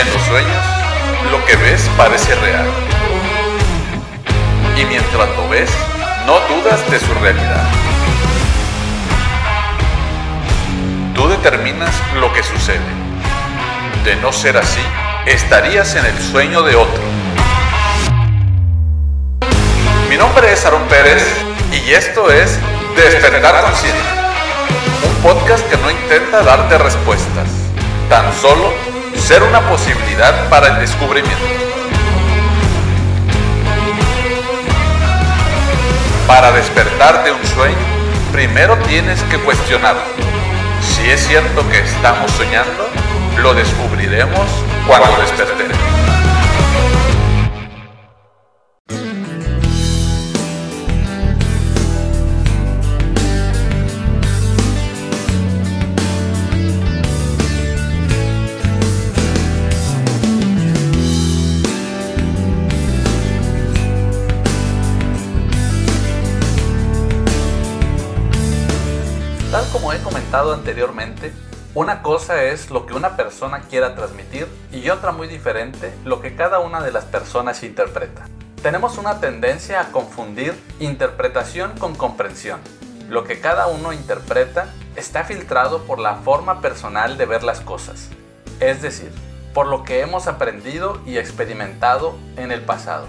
En 0.00 0.10
los 0.14 0.22
sueños, 0.22 0.64
lo 1.30 1.44
que 1.44 1.56
ves 1.56 1.90
parece 1.94 2.34
real. 2.36 2.66
Y 4.74 4.84
mientras 4.86 5.28
lo 5.36 5.46
ves, 5.50 5.68
no 6.24 6.40
dudas 6.48 6.90
de 6.90 6.98
su 6.98 7.12
realidad. 7.20 7.68
Tú 11.14 11.28
determinas 11.28 11.94
lo 12.14 12.32
que 12.32 12.42
sucede. 12.42 12.80
De 14.02 14.16
no 14.16 14.32
ser 14.32 14.56
así, 14.56 14.80
estarías 15.26 15.94
en 15.96 16.06
el 16.06 16.18
sueño 16.18 16.62
de 16.62 16.76
otro. 16.76 17.02
Mi 20.08 20.16
nombre 20.16 20.50
es 20.50 20.64
Aaron 20.64 20.84
Pérez 20.84 21.22
y 21.72 21.90
esto 21.90 22.32
es 22.32 22.58
Despertar 22.96 23.60
Consciente, 23.60 24.00
un 25.06 25.22
podcast 25.22 25.68
que 25.68 25.76
no 25.76 25.90
intenta 25.90 26.42
darte 26.42 26.78
respuestas, 26.78 27.48
tan 28.08 28.32
solo 28.32 28.89
ser 29.20 29.42
una 29.42 29.60
posibilidad 29.68 30.48
para 30.48 30.68
el 30.68 30.80
descubrimiento. 30.80 31.44
Para 36.26 36.52
despertar 36.52 37.24
de 37.24 37.32
un 37.32 37.44
sueño, 37.46 37.76
primero 38.32 38.76
tienes 38.88 39.20
que 39.24 39.38
cuestionarlo. 39.38 40.02
Si 40.80 41.10
es 41.10 41.26
cierto 41.26 41.68
que 41.68 41.80
estamos 41.80 42.30
soñando, 42.32 42.88
lo 43.38 43.54
descubriremos 43.54 44.46
cuando 44.86 45.20
despertemos. 45.20 45.99
Tal 69.50 69.66
como 69.72 69.92
he 69.92 69.98
comentado 69.98 70.54
anteriormente, 70.54 71.32
una 71.74 72.02
cosa 72.02 72.44
es 72.44 72.70
lo 72.70 72.86
que 72.86 72.94
una 72.94 73.16
persona 73.16 73.62
quiera 73.62 73.96
transmitir 73.96 74.46
y 74.70 74.90
otra 74.90 75.10
muy 75.10 75.26
diferente 75.26 75.92
lo 76.04 76.20
que 76.20 76.36
cada 76.36 76.60
una 76.60 76.80
de 76.80 76.92
las 76.92 77.04
personas 77.04 77.64
interpreta. 77.64 78.28
Tenemos 78.62 78.96
una 78.96 79.18
tendencia 79.18 79.80
a 79.80 79.90
confundir 79.90 80.54
interpretación 80.78 81.72
con 81.80 81.96
comprensión. 81.96 82.60
Lo 83.08 83.24
que 83.24 83.40
cada 83.40 83.66
uno 83.66 83.92
interpreta 83.92 84.72
está 84.94 85.24
filtrado 85.24 85.82
por 85.82 85.98
la 85.98 86.14
forma 86.18 86.60
personal 86.60 87.18
de 87.18 87.26
ver 87.26 87.42
las 87.42 87.60
cosas, 87.60 88.08
es 88.60 88.82
decir, 88.82 89.10
por 89.52 89.66
lo 89.66 89.82
que 89.82 90.00
hemos 90.00 90.28
aprendido 90.28 91.00
y 91.04 91.18
experimentado 91.18 92.16
en 92.36 92.52
el 92.52 92.60
pasado. 92.60 93.08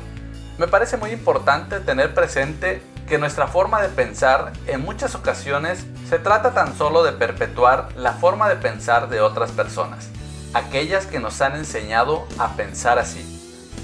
Me 0.57 0.67
parece 0.67 0.97
muy 0.97 1.11
importante 1.11 1.79
tener 1.81 2.15
presente 2.15 2.81
que 3.07 3.17
nuestra 3.17 3.47
forma 3.47 3.81
de 3.81 3.89
pensar 3.89 4.53
en 4.67 4.81
muchas 4.81 5.15
ocasiones 5.15 5.85
se 6.09 6.19
trata 6.19 6.53
tan 6.53 6.77
solo 6.77 7.03
de 7.03 7.11
perpetuar 7.11 7.89
la 7.95 8.13
forma 8.13 8.49
de 8.49 8.55
pensar 8.55 9.09
de 9.09 9.21
otras 9.21 9.51
personas, 9.51 10.09
aquellas 10.53 11.05
que 11.05 11.19
nos 11.19 11.41
han 11.41 11.55
enseñado 11.55 12.25
a 12.37 12.55
pensar 12.55 12.99
así. 12.99 13.27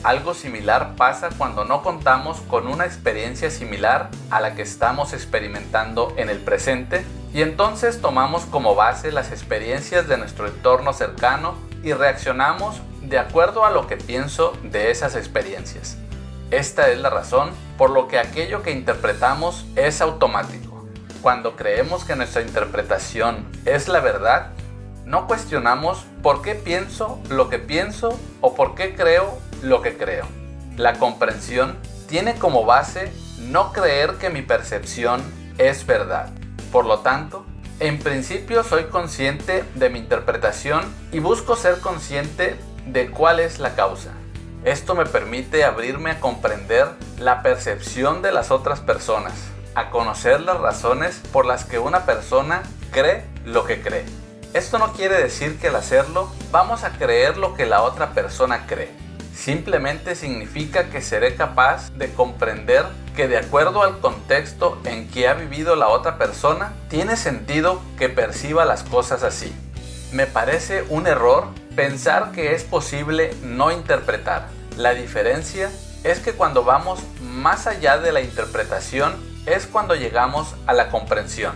Algo 0.04 0.34
similar 0.34 0.96
pasa 0.96 1.30
cuando 1.38 1.66
no 1.66 1.82
contamos 1.82 2.40
con 2.42 2.68
una 2.68 2.86
experiencia 2.86 3.50
similar 3.50 4.10
a 4.30 4.40
la 4.40 4.56
que 4.56 4.62
estamos 4.62 5.14
experimentando 5.14 6.14
en 6.18 6.30
el 6.30 6.40
presente 6.40 7.04
y 7.34 7.42
entonces 7.42 8.00
tomamos 8.00 8.46
como 8.46 8.76
base 8.76 9.12
las 9.12 9.32
experiencias 9.32 10.08
de 10.08 10.18
nuestro 10.18 10.48
entorno 10.48 10.94
cercano 10.94 11.56
y 11.84 11.94
reaccionamos 11.94 12.82
de 13.02 13.20
acuerdo 13.20 13.66
a 13.66 13.72
lo 13.72 13.88
que 13.88 13.98
pienso 13.98 14.54
de 14.64 14.92
esas 14.92 15.16
experiencias. 15.16 15.98
Esta 16.52 16.90
es 16.92 17.00
la 17.00 17.10
razón 17.10 17.50
por 17.78 17.90
lo 17.90 18.08
que 18.08 18.20
aquello 18.20 18.64
que 18.64 18.72
interpretamos 18.72 19.66
es 19.76 20.00
automático. 20.00 20.88
Cuando 21.22 21.58
creemos 21.58 22.06
que 22.06 22.16
nuestra 22.16 22.42
interpretación 22.42 23.46
es 23.66 23.90
la 23.90 24.00
verdad, 24.00 24.52
no 25.04 25.28
cuestionamos 25.28 26.06
por 26.24 26.42
qué 26.42 26.56
pienso 26.56 27.22
lo 27.30 27.50
que 27.50 27.60
pienso 27.60 28.18
o 28.40 28.56
por 28.56 28.76
qué 28.76 28.96
creo 28.96 29.38
lo 29.62 29.82
que 29.82 29.98
creo. 29.98 30.26
La 30.78 30.94
comprensión 30.94 31.76
tiene 32.08 32.36
como 32.36 32.64
base 32.64 33.12
no 33.40 33.74
creer 33.74 34.14
que 34.14 34.30
mi 34.30 34.42
percepción 34.42 35.22
es 35.58 35.86
verdad. 35.86 36.30
Por 36.72 36.86
lo 36.86 37.00
tanto, 37.00 37.46
en 37.82 38.00
principio 38.00 38.64
soy 38.64 38.86
consciente 38.86 39.66
de 39.76 39.90
mi 39.90 40.00
interpretación 40.00 40.82
y 41.12 41.20
busco 41.20 41.58
ser 41.58 41.80
consciente 41.80 42.56
de 42.86 43.12
cuál 43.12 43.42
es 43.42 43.60
la 43.60 43.76
causa. 43.76 44.12
Esto 44.64 44.96
me 44.96 45.06
permite 45.06 45.64
abrirme 45.64 46.12
a 46.12 46.20
comprender 46.20 46.88
la 47.20 47.42
percepción 47.42 48.22
de 48.22 48.32
las 48.32 48.52
otras 48.52 48.80
personas, 48.80 49.34
a 49.76 49.90
conocer 49.92 50.42
las 50.42 50.60
razones 50.60 51.22
por 51.32 51.46
las 51.46 51.64
que 51.64 51.80
una 51.80 52.06
persona 52.06 52.64
cree 52.92 53.24
lo 53.46 53.66
que 53.66 53.82
cree. 53.82 54.06
Esto 54.54 54.80
no 54.80 54.94
quiere 54.94 55.22
decir 55.22 55.60
que 55.60 55.68
al 55.68 55.76
hacerlo 55.76 56.30
vamos 56.52 56.84
a 56.84 56.92
creer 56.92 57.38
lo 57.38 57.54
que 57.54 57.66
la 57.66 57.84
otra 57.84 58.14
persona 58.14 58.66
cree. 58.66 58.90
Simplemente 59.34 60.16
significa 60.16 60.90
que 60.90 61.02
seré 61.02 61.36
capaz 61.36 61.92
de 61.92 62.12
comprender 62.12 62.86
que 63.16 63.28
de 63.28 63.38
acuerdo 63.38 63.84
al 63.84 64.00
contexto 64.00 64.80
en 64.84 65.08
que 65.10 65.28
ha 65.28 65.36
vivido 65.36 65.76
la 65.76 65.90
otra 65.90 66.18
persona, 66.18 66.74
tiene 66.90 67.16
sentido 67.16 67.80
que 68.00 68.10
perciba 68.10 68.66
las 68.66 68.82
cosas 68.84 69.22
así. 69.22 69.56
Me 70.12 70.26
parece 70.26 70.84
un 70.90 71.06
error 71.06 71.50
pensar 71.78 72.32
que 72.32 72.56
es 72.56 72.64
posible 72.64 73.36
no 73.44 73.72
interpretar. 73.72 74.48
La 74.78 74.96
diferencia 74.96 75.70
es 76.04 76.20
que 76.20 76.34
cuando 76.34 76.64
vamos 76.64 77.00
más 77.22 77.68
allá 77.68 78.00
de 78.00 78.12
la 78.12 78.22
interpretación 78.22 79.14
es 79.46 79.68
cuando 79.68 79.94
llegamos 79.94 80.56
a 80.66 80.74
la 80.74 80.90
comprensión. 80.90 81.54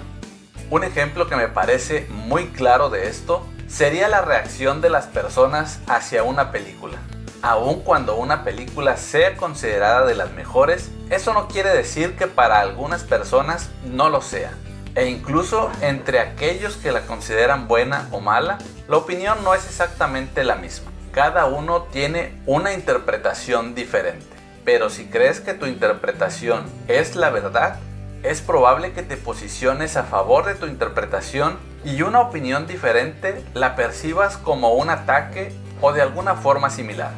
Un 0.70 0.84
ejemplo 0.84 1.28
que 1.28 1.36
me 1.36 1.48
parece 1.48 2.06
muy 2.12 2.50
claro 2.50 2.92
de 2.92 3.08
esto 3.08 3.44
sería 3.68 4.08
la 4.10 4.22
reacción 4.22 4.80
de 4.80 4.92
las 4.92 5.08
personas 5.08 5.80
hacia 5.88 6.22
una 6.22 6.52
película. 6.52 7.00
Aun 7.42 7.82
cuando 7.82 8.16
una 8.16 8.44
película 8.44 8.98
sea 8.98 9.36
considerada 9.38 10.06
de 10.06 10.14
las 10.14 10.32
mejores, 10.34 10.92
eso 11.10 11.34
no 11.34 11.48
quiere 11.48 11.72
decir 11.72 12.16
que 12.16 12.28
para 12.28 12.60
algunas 12.60 13.04
personas 13.04 13.72
no 13.86 14.12
lo 14.12 14.22
sea. 14.22 14.52
E 14.94 15.08
incluso 15.08 15.72
entre 15.82 16.20
aquellos 16.20 16.76
que 16.76 16.92
la 16.92 17.02
consideran 17.02 17.68
buena 17.68 18.08
o 18.12 18.20
mala, 18.20 18.58
la 18.90 18.98
opinión 18.98 19.44
no 19.44 19.54
es 19.54 19.66
exactamente 19.66 20.44
la 20.44 20.56
misma. 20.56 20.92
Cada 21.14 21.46
uno 21.46 21.84
tiene 21.84 22.34
una 22.46 22.74
interpretación 22.74 23.74
diferente. 23.74 24.26
Pero 24.66 24.90
si 24.90 25.06
crees 25.06 25.40
que 25.40 25.54
tu 25.54 25.66
interpretación 25.66 26.66
es 26.88 27.16
la 27.16 27.30
verdad, 27.30 27.80
es 28.24 28.42
probable 28.42 28.92
que 28.92 29.02
te 29.02 29.18
posiciones 29.18 29.98
a 29.98 30.04
favor 30.04 30.46
de 30.46 30.56
tu 30.56 30.68
interpretación 30.68 31.58
y 31.84 32.02
una 32.02 32.20
opinión 32.20 32.68
diferente 32.68 33.44
la 33.54 33.76
percibas 33.76 34.38
como 34.38 34.74
un 34.74 34.90
ataque 34.90 35.54
o 35.82 35.94
de 35.94 36.02
alguna 36.02 36.36
forma 36.36 36.70
similar. 36.70 37.12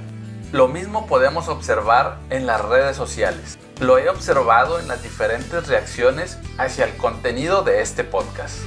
Lo 0.53 0.67
mismo 0.67 1.07
podemos 1.07 1.47
observar 1.47 2.19
en 2.29 2.45
las 2.45 2.63
redes 2.63 2.95
sociales. 2.95 3.57
Lo 3.79 3.97
he 3.97 4.07
observado 4.07 4.79
en 4.79 4.87
las 4.87 5.01
diferentes 5.01 5.67
reacciones 5.67 6.37
hacia 6.59 6.85
el 6.85 6.95
contenido 6.95 7.63
de 7.63 7.81
este 7.81 8.03
podcast. 8.03 8.59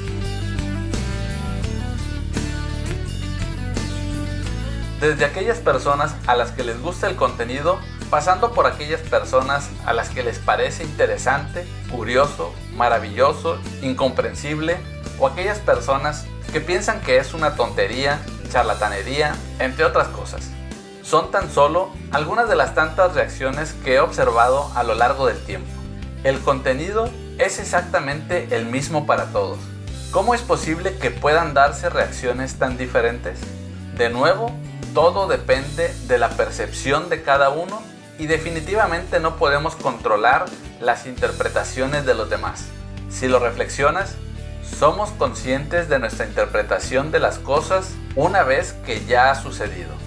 Desde 5.01 5.25
aquellas 5.25 5.59
personas 5.59 6.17
a 6.27 6.35
las 6.35 6.51
que 6.51 6.65
les 6.65 6.83
gusta 6.83 7.07
el 7.07 7.15
contenido, 7.15 7.79
pasando 8.11 8.51
por 8.51 8.67
aquellas 8.67 9.03
personas 9.03 9.71
a 9.85 9.93
las 9.93 10.09
que 10.09 10.25
les 10.25 10.41
parece 10.41 10.83
interesante, 10.83 11.69
curioso, 11.89 12.53
maravilloso, 12.75 13.61
incomprensible, 13.81 14.77
o 15.21 15.29
aquellas 15.29 15.61
personas 15.61 16.27
que 16.53 16.61
piensan 16.61 17.01
que 17.03 17.19
es 17.19 17.33
una 17.33 17.55
tontería, 17.55 18.19
charlatanería, 18.51 19.37
entre 19.61 19.85
otras 19.85 20.09
cosas. 20.09 20.56
Son 21.07 21.31
tan 21.31 21.53
solo 21.53 21.91
algunas 22.11 22.49
de 22.49 22.57
las 22.57 22.75
tantas 22.75 23.15
reacciones 23.15 23.75
que 23.85 23.95
he 23.95 24.01
observado 24.01 24.73
a 24.75 24.83
lo 24.83 24.97
largo 24.97 25.29
del 25.29 25.39
tiempo. 25.39 25.71
El 26.25 26.41
contenido 26.41 27.09
es 27.39 27.61
exactamente 27.61 28.49
el 28.51 28.67
mismo 28.67 29.07
para 29.07 29.27
todos. 29.27 29.61
¿Cómo 30.11 30.35
es 30.35 30.43
posible 30.43 30.97
que 30.99 31.13
puedan 31.13 31.55
darse 31.55 31.91
reacciones 31.91 32.57
tan 32.57 32.77
diferentes? 32.77 33.39
De 33.97 34.11
nuevo, 34.11 34.51
todo 34.95 35.29
depende 35.29 35.95
de 36.09 36.19
la 36.19 36.31
percepción 36.31 37.09
de 37.09 37.23
cada 37.23 37.51
uno 37.51 37.81
y 38.19 38.27
definitivamente 38.27 39.21
no 39.21 39.37
podemos 39.37 39.77
controlar 39.77 40.47
las 40.81 41.07
interpretaciones 41.07 42.05
de 42.05 42.15
los 42.15 42.29
demás. 42.29 42.65
Si 43.11 43.29
lo 43.29 43.39
reflexionas, 43.39 44.17
somos 44.77 45.11
conscientes 45.11 45.89
de 45.89 46.01
nuestra 46.01 46.27
interpretación 46.27 47.13
de 47.13 47.21
las 47.21 47.39
cosas 47.39 47.93
una 48.17 48.43
vez 48.43 48.73
que 48.85 49.05
ya 49.05 49.31
ha 49.31 49.41
sucedido. 49.41 50.06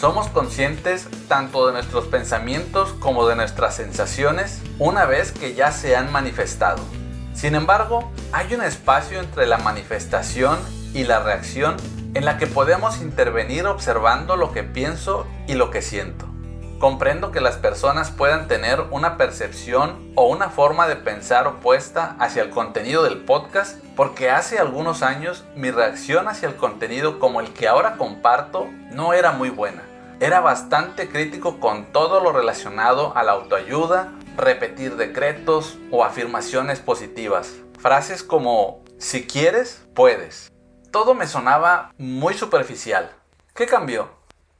Somos 0.00 0.28
conscientes 0.28 1.08
tanto 1.28 1.66
de 1.66 1.74
nuestros 1.74 2.06
pensamientos 2.06 2.94
como 3.00 3.28
de 3.28 3.36
nuestras 3.36 3.74
sensaciones 3.74 4.62
una 4.78 5.04
vez 5.04 5.30
que 5.30 5.52
ya 5.52 5.72
se 5.72 5.94
han 5.94 6.10
manifestado. 6.10 6.82
Sin 7.34 7.54
embargo, 7.54 8.10
hay 8.32 8.54
un 8.54 8.62
espacio 8.62 9.20
entre 9.20 9.46
la 9.46 9.58
manifestación 9.58 10.58
y 10.94 11.04
la 11.04 11.20
reacción 11.20 11.76
en 12.14 12.24
la 12.24 12.38
que 12.38 12.46
podemos 12.46 13.02
intervenir 13.02 13.66
observando 13.66 14.36
lo 14.36 14.52
que 14.52 14.62
pienso 14.62 15.26
y 15.46 15.52
lo 15.52 15.70
que 15.70 15.82
siento. 15.82 16.24
Comprendo 16.78 17.30
que 17.30 17.42
las 17.42 17.58
personas 17.58 18.10
puedan 18.10 18.48
tener 18.48 18.80
una 18.90 19.18
percepción 19.18 20.12
o 20.14 20.28
una 20.28 20.48
forma 20.48 20.88
de 20.88 20.96
pensar 20.96 21.46
opuesta 21.46 22.16
hacia 22.18 22.42
el 22.42 22.48
contenido 22.48 23.02
del 23.02 23.18
podcast 23.18 23.78
porque 23.96 24.30
hace 24.30 24.58
algunos 24.58 25.02
años 25.02 25.44
mi 25.56 25.70
reacción 25.70 26.26
hacia 26.26 26.48
el 26.48 26.56
contenido 26.56 27.18
como 27.18 27.40
el 27.40 27.52
que 27.52 27.68
ahora 27.68 27.98
comparto 27.98 28.66
no 28.92 29.12
era 29.12 29.32
muy 29.32 29.50
buena. 29.50 29.89
Era 30.20 30.40
bastante 30.40 31.08
crítico 31.08 31.60
con 31.60 31.86
todo 31.92 32.20
lo 32.20 32.30
relacionado 32.30 33.16
a 33.16 33.22
la 33.22 33.32
autoayuda, 33.32 34.12
repetir 34.36 34.96
decretos 34.96 35.78
o 35.90 36.04
afirmaciones 36.04 36.78
positivas. 36.78 37.54
Frases 37.78 38.22
como 38.22 38.84
si 38.98 39.26
quieres, 39.26 39.82
puedes. 39.94 40.52
Todo 40.90 41.14
me 41.14 41.26
sonaba 41.26 41.94
muy 41.96 42.34
superficial. 42.34 43.10
¿Qué 43.54 43.64
cambió? 43.64 44.10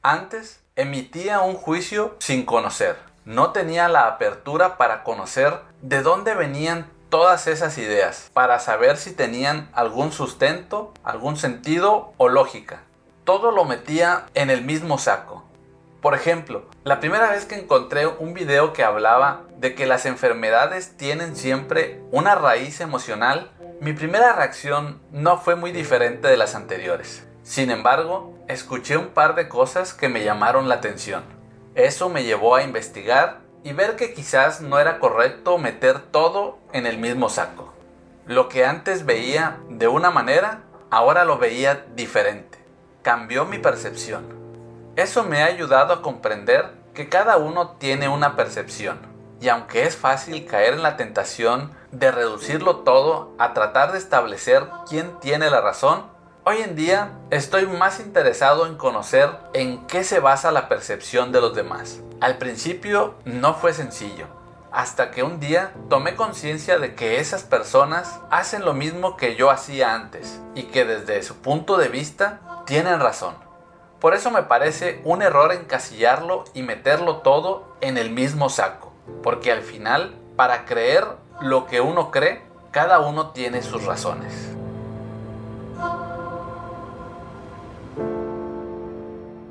Antes 0.01 0.61
emitía 0.77 1.41
un 1.41 1.57
juicio 1.57 2.17
sin 2.21 2.47
conocer. 2.47 2.97
No 3.27 3.51
tenía 3.51 3.87
la 3.89 4.07
apertura 4.07 4.79
para 4.79 5.03
conocer 5.03 5.61
de 5.83 6.01
dónde 6.01 6.35
venían 6.35 6.91
todas 7.11 7.47
esas 7.49 7.77
ideas, 7.77 8.31
para 8.33 8.61
saber 8.61 8.97
si 8.97 9.13
tenían 9.13 9.69
algún 9.75 10.11
sustento, 10.11 10.95
algún 11.05 11.37
sentido 11.37 12.15
o 12.17 12.31
lógica. 12.31 12.81
Todo 13.25 13.51
lo 13.51 13.67
metía 13.67 14.25
en 14.33 14.49
el 14.49 14.65
mismo 14.65 14.97
saco. 14.97 15.50
Por 16.01 16.15
ejemplo, 16.15 16.65
la 16.83 16.99
primera 16.99 17.31
vez 17.31 17.45
que 17.45 17.57
encontré 17.57 18.07
un 18.07 18.33
video 18.33 18.73
que 18.73 18.85
hablaba 18.85 19.43
de 19.59 19.75
que 19.75 19.85
las 19.85 20.07
enfermedades 20.07 20.97
tienen 20.97 21.37
siempre 21.37 22.01
una 22.11 22.35
raíz 22.35 22.81
emocional, 22.81 23.51
mi 23.83 23.93
primera 23.93 24.33
reacción 24.33 25.03
no 25.13 25.37
fue 25.37 25.57
muy 25.57 25.73
diferente 25.73 26.29
de 26.29 26.39
las 26.39 26.55
anteriores. 26.55 27.27
Sin 27.43 27.71
embargo, 27.71 28.35
escuché 28.49 28.97
un 28.97 29.09
par 29.09 29.35
de 29.35 29.49
cosas 29.49 29.93
que 29.93 30.09
me 30.09 30.25
llamaron 30.25 30.71
la 30.71 30.77
atención. 30.77 31.23
Eso 31.75 32.09
me 32.09 32.25
llevó 32.25 32.55
a 32.57 32.63
investigar 32.63 33.41
y 33.63 33.75
ver 33.75 33.97
que 33.97 34.15
quizás 34.15 34.63
no 34.63 34.79
era 34.79 35.01
correcto 35.01 35.59
meter 35.59 36.01
todo 36.01 36.59
en 36.73 36.87
el 36.87 36.97
mismo 36.97 37.29
saco. 37.29 37.75
Lo 38.25 38.49
que 38.49 38.65
antes 38.65 39.05
veía 39.05 39.59
de 39.69 39.89
una 39.89 40.11
manera, 40.11 40.63
ahora 40.91 41.27
lo 41.27 41.37
veía 41.37 41.85
diferente. 41.95 42.59
Cambió 43.03 43.45
mi 43.45 43.59
percepción. 43.59 44.40
Eso 44.97 45.25
me 45.25 45.43
ha 45.43 45.47
ayudado 45.47 45.95
a 45.95 46.03
comprender 46.03 46.73
que 46.95 47.09
cada 47.09 47.37
uno 47.37 47.77
tiene 47.79 48.09
una 48.09 48.37
percepción. 48.37 48.99
Y 49.41 49.49
aunque 49.49 49.85
es 49.85 49.97
fácil 49.97 50.45
caer 50.47 50.75
en 50.75 50.83
la 50.83 50.97
tentación 50.97 51.73
de 51.93 52.11
reducirlo 52.11 52.79
todo 52.79 53.35
a 53.39 53.55
tratar 53.55 53.93
de 53.93 53.99
establecer 53.99 54.67
quién 54.89 55.19
tiene 55.21 55.49
la 55.49 55.61
razón, 55.61 56.05
hoy 56.45 56.59
en 56.59 56.77
día 56.77 57.13
estoy 57.31 57.67
más 57.67 58.01
interesado 58.01 58.67
en 58.67 58.77
conocer 58.77 59.31
en 59.55 59.87
qué 59.87 60.05
se 60.05 60.21
basa 60.21 60.53
la 60.53 60.69
percepción 60.69 61.33
de 61.33 61.41
los 61.41 61.55
demás. 61.55 62.01
Al 62.21 62.37
principio 62.37 63.15
no 63.25 63.55
fue 63.55 63.73
sencillo, 63.73 64.27
hasta 64.73 65.11
que 65.11 65.23
un 65.23 65.41
día 65.41 65.73
tomé 65.89 66.17
conciencia 66.17 66.79
de 66.79 66.95
que 66.95 67.21
esas 67.21 67.45
personas 67.45 68.21
hacen 68.31 68.65
lo 68.65 68.75
mismo 68.75 69.17
que 69.17 69.37
yo 69.37 69.51
hacía 69.51 69.95
antes 69.95 70.41
y 70.55 70.65
que 70.65 70.85
desde 70.85 71.23
su 71.23 71.37
punto 71.37 71.79
de 71.79 71.89
vista 71.89 72.41
tienen 72.67 73.01
razón. 73.01 73.50
Por 74.01 74.15
eso 74.15 74.31
me 74.31 74.43
parece 74.43 75.03
un 75.05 75.21
error 75.21 75.53
encasillarlo 75.53 76.45
y 76.55 76.63
meterlo 76.63 77.19
todo 77.19 77.77
en 77.83 77.99
el 77.99 78.11
mismo 78.11 78.49
saco. 78.49 78.93
Porque 79.23 79.53
al 79.53 79.61
final, 79.61 80.15
para 80.37 80.65
creer 80.65 81.05
lo 81.43 81.67
que 81.67 81.83
uno 81.83 82.11
cree, 82.11 82.41
cada 82.71 83.01
uno 83.01 83.33
tiene 83.33 83.63
sus 83.63 83.85
razones. 83.85 84.33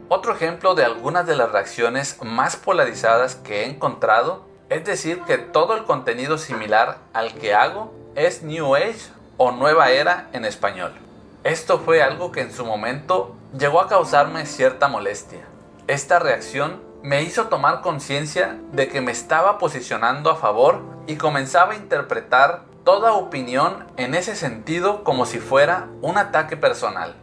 Otro 0.08 0.34
ejemplo 0.34 0.74
de 0.74 0.84
algunas 0.84 1.28
de 1.28 1.36
las 1.36 1.52
reacciones 1.52 2.18
más 2.24 2.56
polarizadas 2.56 3.36
que 3.36 3.62
he 3.62 3.66
encontrado 3.70 4.46
es 4.70 4.84
decir 4.84 5.22
que 5.22 5.38
todo 5.38 5.76
el 5.76 5.84
contenido 5.84 6.40
similar 6.40 6.98
al 7.14 7.34
que 7.36 7.54
hago 7.54 7.94
es 8.16 8.42
New 8.42 8.76
Age 8.76 9.12
o 9.38 9.52
Nueva 9.52 9.92
Era 9.92 10.28
en 10.34 10.46
español. 10.46 11.09
Esto 11.46 11.80
fue 11.80 12.04
algo 12.04 12.34
que 12.34 12.42
en 12.42 12.52
su 12.52 12.66
momento 12.66 13.34
llegó 13.58 13.80
a 13.80 13.88
causarme 13.88 14.46
cierta 14.46 14.90
molestia. 14.90 15.40
Esta 15.88 16.20
reacción 16.20 16.82
me 17.02 17.24
hizo 17.24 17.48
tomar 17.48 17.80
conciencia 17.80 18.60
de 18.74 18.90
que 18.90 19.00
me 19.00 19.14
estaba 19.14 19.58
posicionando 19.58 20.32
a 20.32 20.36
favor 20.36 20.82
y 21.08 21.16
comenzaba 21.16 21.74
a 21.74 21.78
interpretar 21.78 22.64
toda 22.84 23.14
opinión 23.14 23.86
en 23.96 24.16
ese 24.16 24.36
sentido 24.36 25.06
como 25.06 25.26
si 25.26 25.40
fuera 25.40 25.88
un 26.02 26.18
ataque 26.18 26.58
personal. 26.58 27.16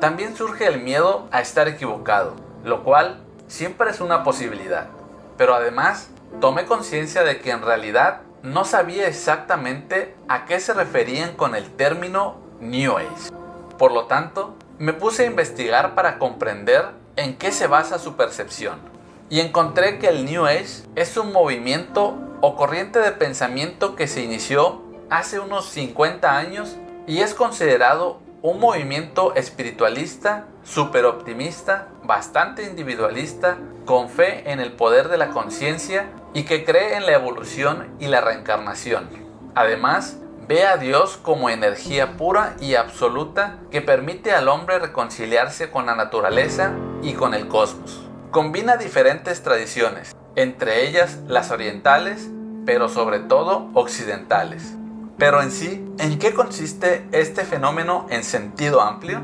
También 0.00 0.34
surge 0.34 0.66
el 0.66 0.80
miedo 0.80 1.28
a 1.30 1.42
estar 1.42 1.68
equivocado, 1.68 2.36
lo 2.64 2.84
cual 2.84 3.20
siempre 3.48 3.90
es 3.90 4.00
una 4.00 4.24
posibilidad. 4.24 4.86
Pero 5.36 5.54
además, 5.54 6.08
tomé 6.40 6.64
conciencia 6.64 7.22
de 7.22 7.40
que 7.40 7.50
en 7.50 7.60
realidad 7.60 8.22
no 8.42 8.64
sabía 8.64 9.06
exactamente 9.08 10.16
a 10.26 10.46
qué 10.46 10.58
se 10.58 10.72
referían 10.72 11.34
con 11.34 11.54
el 11.54 11.68
término 11.76 12.36
New 12.60 12.96
Age. 12.96 13.37
Por 13.78 13.92
lo 13.92 14.06
tanto, 14.06 14.56
me 14.78 14.92
puse 14.92 15.22
a 15.22 15.26
investigar 15.26 15.94
para 15.94 16.18
comprender 16.18 16.86
en 17.16 17.36
qué 17.36 17.52
se 17.52 17.66
basa 17.66 17.98
su 17.98 18.16
percepción. 18.16 18.80
Y 19.30 19.40
encontré 19.40 19.98
que 19.98 20.08
el 20.08 20.24
New 20.24 20.46
Age 20.46 20.82
es 20.96 21.16
un 21.16 21.32
movimiento 21.32 22.16
o 22.40 22.56
corriente 22.56 22.98
de 22.98 23.12
pensamiento 23.12 23.94
que 23.94 24.08
se 24.08 24.22
inició 24.22 24.82
hace 25.10 25.38
unos 25.38 25.66
50 25.66 26.36
años 26.36 26.76
y 27.06 27.20
es 27.20 27.34
considerado 27.34 28.20
un 28.42 28.60
movimiento 28.60 29.34
espiritualista, 29.34 30.46
súper 30.62 31.04
optimista, 31.04 31.88
bastante 32.04 32.64
individualista, 32.64 33.58
con 33.84 34.08
fe 34.08 34.50
en 34.50 34.60
el 34.60 34.72
poder 34.72 35.08
de 35.08 35.18
la 35.18 35.30
conciencia 35.30 36.10
y 36.34 36.44
que 36.44 36.64
cree 36.64 36.96
en 36.96 37.06
la 37.06 37.12
evolución 37.12 37.88
y 37.98 38.06
la 38.06 38.20
reencarnación. 38.20 39.08
Además, 39.54 40.18
Ve 40.48 40.64
a 40.64 40.78
Dios 40.78 41.18
como 41.20 41.50
energía 41.50 42.16
pura 42.16 42.56
y 42.58 42.74
absoluta 42.74 43.58
que 43.70 43.82
permite 43.82 44.32
al 44.32 44.48
hombre 44.48 44.78
reconciliarse 44.78 45.70
con 45.70 45.84
la 45.84 45.94
naturaleza 45.94 46.72
y 47.02 47.12
con 47.12 47.34
el 47.34 47.48
cosmos. 47.48 48.08
Combina 48.30 48.78
diferentes 48.78 49.42
tradiciones, 49.42 50.16
entre 50.36 50.88
ellas 50.88 51.18
las 51.26 51.50
orientales, 51.50 52.30
pero 52.64 52.88
sobre 52.88 53.18
todo 53.18 53.68
occidentales. 53.74 54.72
Pero 55.18 55.42
en 55.42 55.50
sí, 55.50 55.84
¿en 55.98 56.18
qué 56.18 56.32
consiste 56.32 57.06
este 57.12 57.44
fenómeno 57.44 58.06
en 58.08 58.24
sentido 58.24 58.80
amplio? 58.80 59.20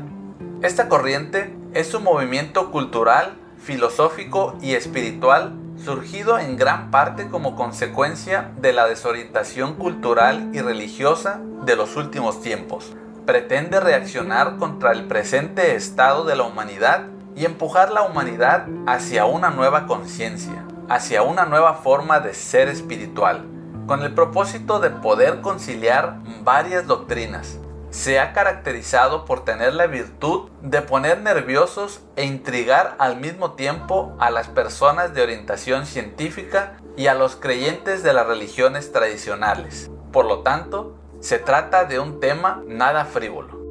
Esta 0.61 0.87
corriente 0.87 1.55
es 1.73 1.95
un 1.95 2.03
movimiento 2.03 2.69
cultural, 2.69 3.33
filosófico 3.57 4.55
y 4.61 4.75
espiritual 4.75 5.53
surgido 5.83 6.39
en 6.39 6.57
gran 6.57 6.91
parte 6.91 7.27
como 7.27 7.55
consecuencia 7.55 8.51
de 8.57 8.73
la 8.73 8.87
desorientación 8.87 9.75
cultural 9.75 10.49
y 10.53 10.61
religiosa 10.61 11.39
de 11.65 11.75
los 11.75 11.95
últimos 11.95 12.41
tiempos. 12.41 12.93
Pretende 13.25 13.79
reaccionar 13.79 14.57
contra 14.57 14.91
el 14.91 15.05
presente 15.05 15.75
estado 15.75 16.23
de 16.25 16.35
la 16.35 16.43
humanidad 16.43 17.07
y 17.35 17.45
empujar 17.45 17.91
la 17.91 18.03
humanidad 18.03 18.67
hacia 18.87 19.25
una 19.25 19.49
nueva 19.49 19.87
conciencia, 19.87 20.63
hacia 20.89 21.23
una 21.23 21.45
nueva 21.45 21.73
forma 21.73 22.19
de 22.19 22.33
ser 22.33 22.69
espiritual, 22.69 23.43
con 23.87 24.03
el 24.03 24.13
propósito 24.13 24.79
de 24.79 24.89
poder 24.89 25.41
conciliar 25.41 26.19
varias 26.43 26.87
doctrinas, 26.87 27.59
se 27.95 28.19
ha 28.19 28.33
caracterizado 28.33 29.23
por 29.23 29.45
tener 29.45 29.73
la 29.73 29.87
virtud 29.87 30.49
de 30.61 30.81
poner 30.81 31.21
nerviosos 31.21 32.01
e 32.17 32.25
intrigar 32.25 32.95
al 32.99 33.21
mismo 33.21 33.53
tiempo 33.53 34.13
a 34.19 34.29
las 34.31 34.49
personas 34.49 35.13
de 35.13 35.23
orientación 35.23 35.85
científica 35.85 36.75
y 36.97 37.07
a 37.07 37.13
los 37.13 37.37
creyentes 37.37 38.03
de 38.03 38.11
las 38.11 38.27
religiones 38.27 38.91
tradicionales. 38.91 39.89
Por 40.11 40.25
lo 40.25 40.39
tanto, 40.41 40.97
se 41.21 41.39
trata 41.39 41.85
de 41.85 41.99
un 41.99 42.19
tema 42.19 42.61
nada 42.67 43.05
frívolo. 43.05 43.63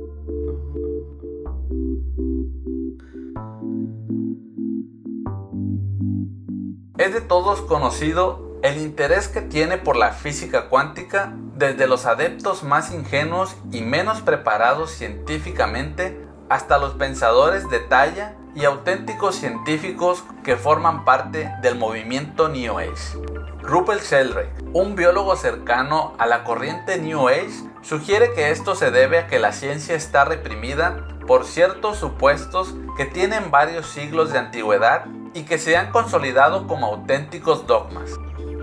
Es 6.97 7.13
de 7.13 7.21
todos 7.21 7.61
conocido 7.61 8.59
el 8.63 8.79
interés 8.79 9.29
que 9.29 9.43
tiene 9.43 9.77
por 9.77 9.97
la 9.97 10.13
física 10.13 10.71
cuántica 10.71 11.35
desde 11.57 11.87
los 11.87 12.07
adeptos 12.07 12.63
más 12.63 12.93
ingenuos 12.93 13.57
y 13.71 13.83
menos 13.83 14.21
preparados 14.21 14.91
científicamente 14.91 16.21
hasta 16.49 16.79
los 16.79 16.95
pensadores 16.95 17.69
de 17.71 17.81
talla 17.81 18.35
y 18.55 18.65
auténticos 18.65 19.37
científicos 19.37 20.25
que 20.45 20.57
forman 20.57 21.05
parte 21.05 21.51
del 21.63 21.77
movimiento 21.77 22.49
New 22.49 22.79
Age. 22.79 23.19
Rupert 23.63 24.03
Sheldrake, 24.03 24.53
un 24.73 24.95
biólogo 24.95 25.37
cercano 25.37 26.15
a 26.19 26.27
la 26.27 26.45
corriente 26.45 26.99
New 26.99 27.29
Age, 27.29 27.65
sugiere 27.83 28.33
que 28.35 28.51
esto 28.51 28.75
se 28.75 28.91
debe 28.91 29.19
a 29.19 29.27
que 29.27 29.39
la 29.39 29.53
ciencia 29.53 29.95
está 29.95 30.25
reprimida 30.25 31.09
por 31.27 31.45
ciertos 31.45 31.97
supuestos 31.97 32.75
que 32.97 33.07
tienen 33.07 33.51
varios 33.51 33.87
siglos 33.87 34.33
de 34.33 34.39
antigüedad 34.39 35.07
y 35.33 35.45
que 35.45 35.59
se 35.59 35.77
han 35.77 35.91
consolidado 35.91 36.67
como 36.67 36.87
auténticos 36.87 37.67
dogmas. 37.67 38.11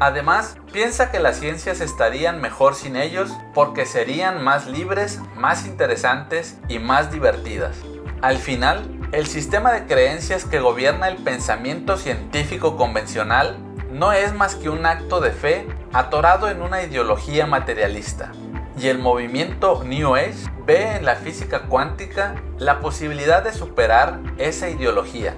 Además, 0.01 0.57
piensa 0.73 1.11
que 1.11 1.19
las 1.19 1.37
ciencias 1.37 1.79
estarían 1.79 2.41
mejor 2.41 2.73
sin 2.73 2.95
ellos 2.95 3.29
porque 3.53 3.85
serían 3.85 4.43
más 4.43 4.65
libres, 4.65 5.19
más 5.35 5.67
interesantes 5.67 6.57
y 6.67 6.79
más 6.79 7.11
divertidas. 7.11 7.77
Al 8.23 8.39
final, 8.39 8.81
el 9.11 9.27
sistema 9.27 9.71
de 9.71 9.85
creencias 9.85 10.45
que 10.45 10.59
gobierna 10.59 11.07
el 11.07 11.17
pensamiento 11.17 11.97
científico 11.97 12.77
convencional 12.77 13.59
no 13.91 14.11
es 14.11 14.33
más 14.33 14.55
que 14.55 14.69
un 14.71 14.87
acto 14.87 15.21
de 15.21 15.29
fe 15.29 15.67
atorado 15.93 16.49
en 16.49 16.63
una 16.63 16.81
ideología 16.81 17.45
materialista. 17.45 18.31
Y 18.79 18.87
el 18.87 18.97
movimiento 18.97 19.83
New 19.83 20.15
Age 20.15 20.49
ve 20.65 20.95
en 20.95 21.05
la 21.05 21.13
física 21.13 21.67
cuántica 21.69 22.33
la 22.57 22.79
posibilidad 22.79 23.43
de 23.43 23.53
superar 23.53 24.19
esa 24.39 24.67
ideología. 24.67 25.35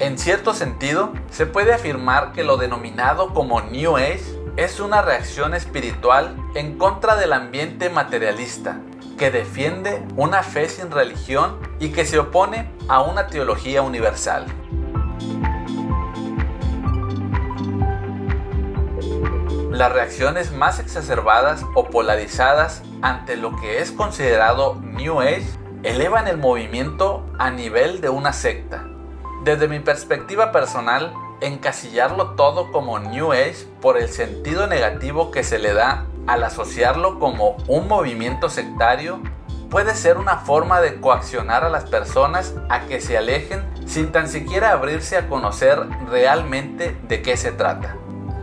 En 0.00 0.18
cierto 0.18 0.54
sentido, 0.54 1.12
se 1.30 1.46
puede 1.46 1.72
afirmar 1.72 2.32
que 2.32 2.42
lo 2.42 2.56
denominado 2.56 3.32
como 3.32 3.60
New 3.60 3.96
Age 3.96 4.24
es 4.56 4.80
una 4.80 5.02
reacción 5.02 5.54
espiritual 5.54 6.36
en 6.56 6.78
contra 6.78 7.14
del 7.14 7.32
ambiente 7.32 7.90
materialista, 7.90 8.80
que 9.16 9.30
defiende 9.30 10.04
una 10.16 10.42
fe 10.42 10.68
sin 10.68 10.90
religión 10.90 11.60
y 11.78 11.90
que 11.90 12.04
se 12.04 12.18
opone 12.18 12.68
a 12.88 13.02
una 13.02 13.28
teología 13.28 13.82
universal. 13.82 14.46
Las 19.70 19.92
reacciones 19.92 20.50
más 20.50 20.80
exacerbadas 20.80 21.64
o 21.76 21.84
polarizadas 21.84 22.82
ante 23.00 23.36
lo 23.36 23.54
que 23.56 23.78
es 23.80 23.92
considerado 23.92 24.74
New 24.82 25.20
Age 25.20 25.46
elevan 25.84 26.26
el 26.26 26.36
movimiento 26.36 27.24
a 27.38 27.50
nivel 27.52 28.00
de 28.00 28.08
una 28.08 28.32
secta. 28.32 28.88
Desde 29.44 29.68
mi 29.68 29.78
perspectiva 29.78 30.52
personal, 30.52 31.12
encasillarlo 31.42 32.30
todo 32.30 32.72
como 32.72 32.98
New 32.98 33.32
Age 33.32 33.66
por 33.82 33.98
el 33.98 34.08
sentido 34.08 34.66
negativo 34.66 35.30
que 35.30 35.44
se 35.44 35.58
le 35.58 35.74
da 35.74 36.06
al 36.26 36.44
asociarlo 36.44 37.18
como 37.18 37.58
un 37.68 37.86
movimiento 37.86 38.48
sectario 38.48 39.20
puede 39.68 39.94
ser 39.96 40.16
una 40.16 40.38
forma 40.38 40.80
de 40.80 40.98
coaccionar 40.98 41.62
a 41.62 41.68
las 41.68 41.84
personas 41.84 42.54
a 42.70 42.86
que 42.86 43.02
se 43.02 43.18
alejen 43.18 43.62
sin 43.86 44.12
tan 44.12 44.30
siquiera 44.30 44.72
abrirse 44.72 45.18
a 45.18 45.28
conocer 45.28 45.78
realmente 46.08 46.96
de 47.06 47.20
qué 47.20 47.36
se 47.36 47.52
trata. 47.52 47.98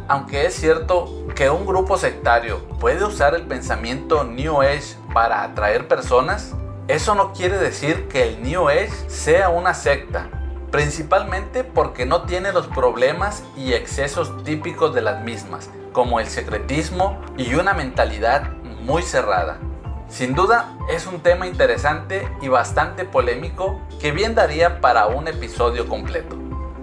Aunque 0.07 0.45
es 0.45 0.53
cierto 0.53 1.25
que 1.33 1.49
un 1.49 1.65
grupo 1.65 1.97
sectario 1.97 2.59
puede 2.79 3.03
usar 3.03 3.33
el 3.33 3.47
pensamiento 3.47 4.23
New 4.23 4.61
Age 4.61 4.97
para 5.15 5.41
atraer 5.41 5.87
personas, 5.87 6.53
eso 6.87 7.15
no 7.15 7.33
quiere 7.33 7.57
decir 7.57 8.07
que 8.07 8.21
el 8.21 8.43
New 8.43 8.69
Age 8.69 8.91
sea 9.07 9.49
una 9.49 9.73
secta, 9.73 10.29
principalmente 10.71 11.63
porque 11.65 12.05
no 12.05 12.23
tiene 12.23 12.53
los 12.53 12.67
problemas 12.67 13.43
y 13.57 13.73
excesos 13.73 14.43
típicos 14.43 14.95
de 14.95 15.01
las 15.01 15.21
mismas, 15.21 15.69
como 15.91 16.19
el 16.19 16.27
secretismo 16.27 17.19
y 17.37 17.53
una 17.55 17.73
mentalidad 17.73 18.53
muy 18.81 19.03
cerrada. 19.03 19.59
Sin 20.07 20.33
duda 20.33 20.77
es 20.89 21.07
un 21.07 21.21
tema 21.21 21.47
interesante 21.47 22.27
y 22.41 22.47
bastante 22.47 23.05
polémico 23.05 23.81
que 23.99 24.11
bien 24.11 24.33
daría 24.33 24.81
para 24.81 25.07
un 25.07 25.27
episodio 25.27 25.87
completo. 25.87 26.37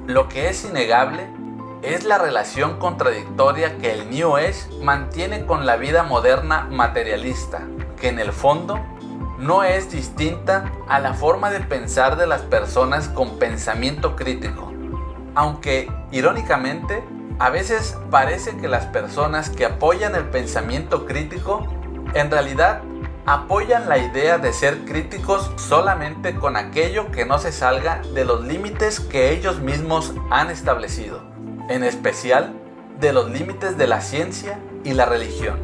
Lo 0.07 0.29
que 0.29 0.49
es 0.49 0.65
innegable 0.65 1.29
es 1.83 2.05
la 2.05 2.19
relación 2.19 2.79
contradictoria 2.79 3.79
que 3.79 3.93
el 3.93 4.11
New 4.11 4.37
Age 4.37 4.83
mantiene 4.83 5.47
con 5.47 5.67
la 5.67 5.77
vida 5.77 6.03
moderna 6.03 6.67
materialista, 6.71 7.63
que 8.01 8.09
en 8.09 8.19
el 8.19 8.33
fondo 8.33 8.81
no 9.39 9.63
es 9.63 9.91
distinta 9.91 10.73
a 10.89 10.99
la 10.99 11.15
forma 11.15 11.51
de 11.51 11.61
pensar 11.61 12.17
de 12.17 12.27
las 12.27 12.43
personas 12.43 13.09
con 13.09 13.39
pensamiento 13.39 14.17
crítico. 14.17 14.73
Aunque, 15.35 15.91
irónicamente, 16.11 17.05
a 17.39 17.51
veces 17.51 17.97
parece 18.11 18.57
que 18.57 18.69
las 18.69 18.87
personas 18.87 19.51
que 19.51 19.65
apoyan 19.65 20.15
el 20.17 20.25
pensamiento 20.25 21.07
crítico 21.07 21.67
en 22.15 22.31
realidad 22.31 22.83
apoyan 23.27 23.89
la 23.89 23.99
idea 23.99 24.39
de 24.39 24.53
ser 24.53 24.85
críticos 24.87 25.53
solamente 25.57 26.35
con 26.35 26.57
aquello 26.57 27.13
que 27.13 27.27
no 27.27 27.39
se 27.39 27.53
salga 27.53 28.01
de 28.15 28.25
los 28.25 28.45
límites 28.45 29.01
que 29.01 29.31
ellos 29.33 29.61
mismos 29.61 30.15
han 30.31 30.51
establecido 30.51 31.23
en 31.69 31.85
especial 31.85 32.55
de 32.99 33.13
los 33.13 33.31
límites 33.31 33.77
de 33.77 33.87
la 33.87 34.01
ciencia 34.01 34.59
y 34.83 34.95
la 34.95 35.07
religión. 35.07 35.59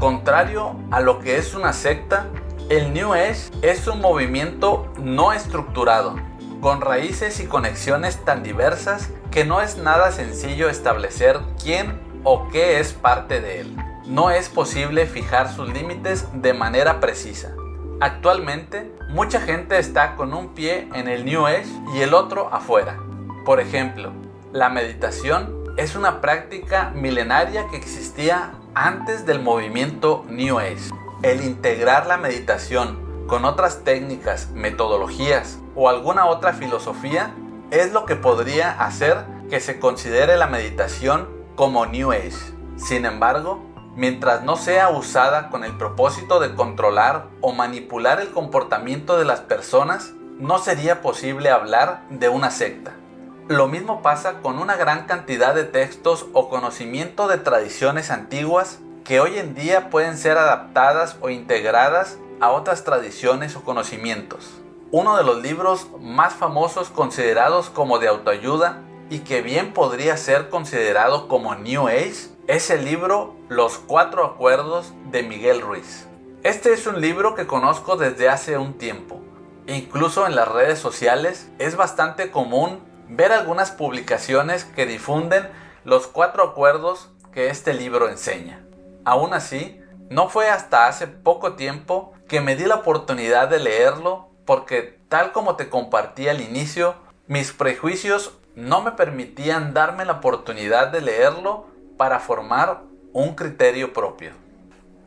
Contrario 0.00 0.76
a 0.90 1.00
lo 1.00 1.18
que 1.18 1.36
es 1.36 1.54
una 1.54 1.74
secta, 1.74 2.28
el 2.70 2.94
New 2.94 3.12
Age 3.12 3.50
es 3.60 3.86
un 3.86 4.00
movimiento 4.00 4.90
no 4.96 5.34
estructurado, 5.34 6.16
con 6.62 6.80
raíces 6.80 7.38
y 7.38 7.44
conexiones 7.44 8.24
tan 8.24 8.42
diversas 8.42 9.10
que 9.30 9.44
no 9.44 9.60
es 9.60 9.76
nada 9.76 10.10
sencillo 10.10 10.70
establecer 10.70 11.38
quién 11.62 12.00
o 12.24 12.48
qué 12.48 12.80
es 12.80 12.94
parte 12.94 13.42
de 13.42 13.60
él. 13.60 13.76
No 14.06 14.30
es 14.30 14.48
posible 14.48 15.04
fijar 15.04 15.52
sus 15.52 15.68
límites 15.68 16.26
de 16.32 16.54
manera 16.54 16.98
precisa. 16.98 17.54
Actualmente, 18.00 18.90
mucha 19.10 19.38
gente 19.38 19.78
está 19.78 20.16
con 20.16 20.32
un 20.32 20.54
pie 20.54 20.88
en 20.94 21.08
el 21.08 21.26
New 21.26 21.46
Age 21.46 21.68
y 21.94 22.00
el 22.00 22.14
otro 22.14 22.48
afuera. 22.54 22.98
Por 23.44 23.60
ejemplo, 23.60 24.12
la 24.50 24.70
meditación 24.70 25.60
es 25.76 25.94
una 25.94 26.22
práctica 26.22 26.90
milenaria 26.94 27.66
que 27.68 27.76
existía 27.76 28.52
antes 28.74 29.26
del 29.26 29.40
movimiento 29.40 30.24
New 30.28 30.58
Age. 30.58 30.90
El 31.22 31.42
integrar 31.42 32.06
la 32.06 32.16
meditación 32.16 33.26
con 33.26 33.44
otras 33.44 33.84
técnicas, 33.84 34.50
metodologías 34.50 35.58
o 35.74 35.88
alguna 35.88 36.26
otra 36.26 36.52
filosofía 36.52 37.34
es 37.70 37.92
lo 37.92 38.04
que 38.04 38.16
podría 38.16 38.72
hacer 38.72 39.24
que 39.48 39.60
se 39.60 39.78
considere 39.78 40.36
la 40.36 40.46
meditación 40.46 41.28
como 41.56 41.86
New 41.86 42.12
Age. 42.12 42.54
Sin 42.76 43.04
embargo, 43.04 43.64
mientras 43.96 44.42
no 44.42 44.56
sea 44.56 44.88
usada 44.90 45.50
con 45.50 45.64
el 45.64 45.76
propósito 45.76 46.40
de 46.40 46.54
controlar 46.54 47.26
o 47.40 47.52
manipular 47.52 48.20
el 48.20 48.30
comportamiento 48.30 49.18
de 49.18 49.24
las 49.24 49.40
personas, 49.40 50.12
no 50.38 50.58
sería 50.58 51.02
posible 51.02 51.50
hablar 51.50 52.04
de 52.08 52.28
una 52.28 52.50
secta. 52.50 52.92
Lo 53.50 53.66
mismo 53.66 54.00
pasa 54.00 54.42
con 54.42 54.60
una 54.60 54.76
gran 54.76 55.06
cantidad 55.06 55.56
de 55.56 55.64
textos 55.64 56.26
o 56.34 56.48
conocimiento 56.48 57.26
de 57.26 57.36
tradiciones 57.36 58.12
antiguas 58.12 58.78
que 59.02 59.18
hoy 59.18 59.40
en 59.40 59.56
día 59.56 59.90
pueden 59.90 60.16
ser 60.18 60.38
adaptadas 60.38 61.16
o 61.20 61.30
integradas 61.30 62.16
a 62.38 62.52
otras 62.52 62.84
tradiciones 62.84 63.56
o 63.56 63.64
conocimientos. 63.64 64.52
Uno 64.92 65.16
de 65.16 65.24
los 65.24 65.42
libros 65.42 65.88
más 65.98 66.34
famosos 66.34 66.90
considerados 66.90 67.70
como 67.70 67.98
de 67.98 68.06
autoayuda 68.06 68.82
y 69.10 69.18
que 69.18 69.42
bien 69.42 69.72
podría 69.72 70.16
ser 70.16 70.48
considerado 70.48 71.26
como 71.26 71.56
New 71.56 71.88
Age 71.88 72.28
es 72.46 72.70
el 72.70 72.84
libro 72.84 73.34
Los 73.48 73.78
Cuatro 73.78 74.24
Acuerdos 74.24 74.92
de 75.10 75.24
Miguel 75.24 75.60
Ruiz. 75.60 76.06
Este 76.44 76.72
es 76.72 76.86
un 76.86 77.00
libro 77.00 77.34
que 77.34 77.48
conozco 77.48 77.96
desde 77.96 78.28
hace 78.28 78.58
un 78.58 78.74
tiempo. 78.74 79.20
Incluso 79.66 80.28
en 80.28 80.36
las 80.36 80.46
redes 80.46 80.78
sociales 80.78 81.50
es 81.58 81.74
bastante 81.74 82.30
común 82.30 82.88
ver 83.10 83.32
algunas 83.32 83.70
publicaciones 83.72 84.64
que 84.64 84.86
difunden 84.86 85.48
los 85.84 86.06
cuatro 86.06 86.42
acuerdos 86.44 87.10
que 87.32 87.48
este 87.48 87.74
libro 87.74 88.08
enseña. 88.08 88.64
Aún 89.04 89.34
así, 89.34 89.80
no 90.08 90.28
fue 90.28 90.48
hasta 90.48 90.86
hace 90.86 91.06
poco 91.06 91.54
tiempo 91.54 92.12
que 92.28 92.40
me 92.40 92.56
di 92.56 92.64
la 92.64 92.76
oportunidad 92.76 93.48
de 93.48 93.58
leerlo 93.58 94.30
porque 94.44 95.00
tal 95.08 95.32
como 95.32 95.56
te 95.56 95.68
compartí 95.68 96.28
al 96.28 96.40
inicio, 96.40 96.94
mis 97.26 97.52
prejuicios 97.52 98.32
no 98.56 98.82
me 98.82 98.92
permitían 98.92 99.74
darme 99.74 100.04
la 100.04 100.14
oportunidad 100.14 100.88
de 100.88 101.00
leerlo 101.00 101.66
para 101.96 102.18
formar 102.18 102.82
un 103.12 103.34
criterio 103.34 103.92
propio. 103.92 104.32